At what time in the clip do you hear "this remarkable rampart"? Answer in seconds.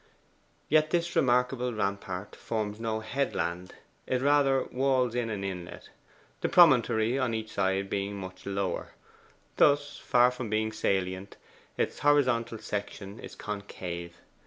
0.89-2.35